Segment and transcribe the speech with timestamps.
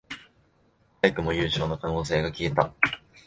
[1.03, 2.73] 早くも優勝の可能性が消えた